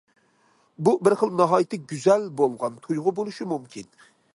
[0.87, 3.97] بۇ بىر خىل ناھايىتى گۈزەل بولغان تۇيغۇ بولۇشى مۇمكىن.